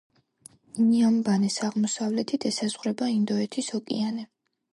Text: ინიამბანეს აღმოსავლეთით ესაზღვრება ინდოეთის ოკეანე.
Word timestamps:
ინიამბანეს 0.85 1.57
აღმოსავლეთით 1.67 2.49
ესაზღვრება 2.53 3.11
ინდოეთის 3.19 3.71
ოკეანე. 3.81 4.27